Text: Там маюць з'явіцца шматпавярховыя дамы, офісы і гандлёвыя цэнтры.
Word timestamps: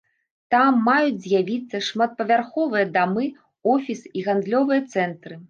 Там 0.53 0.77
маюць 0.85 1.19
з'явіцца 1.25 1.81
шматпавярховыя 1.89 2.89
дамы, 2.97 3.27
офісы 3.75 4.05
і 4.17 4.27
гандлёвыя 4.31 4.81
цэнтры. 4.93 5.33